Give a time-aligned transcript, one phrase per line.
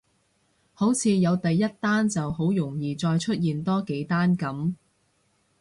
[0.73, 4.73] 好似有第一單就好容易再出現多幾單噉